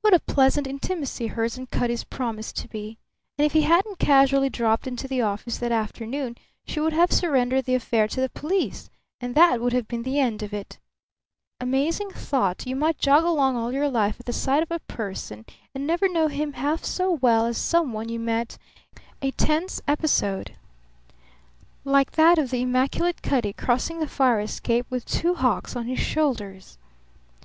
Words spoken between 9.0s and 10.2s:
and that would have been the